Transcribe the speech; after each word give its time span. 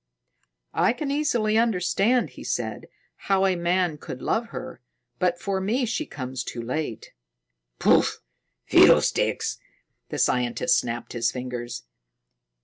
"I 0.73 0.93
can 0.93 1.11
easily 1.11 1.59
understand," 1.59 2.31
he 2.31 2.43
said, 2.43 2.87
"how 3.17 3.45
a 3.45 3.55
man 3.55 3.99
could 3.99 4.19
love 4.19 4.47
her, 4.47 4.81
but 5.19 5.39
for 5.39 5.61
me 5.61 5.85
she 5.85 6.07
comes 6.07 6.43
too 6.43 6.63
late." 6.63 7.13
"Pooh! 7.77 8.05
Fiddlesticks!" 8.65 9.59
The 10.09 10.17
scientist 10.17 10.79
snapped 10.79 11.13
his 11.13 11.29
fingers. 11.31 11.83